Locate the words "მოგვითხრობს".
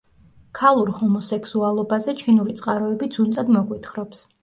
3.61-4.31